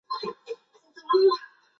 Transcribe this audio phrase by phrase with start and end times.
[0.09, 0.35] 母宣氏。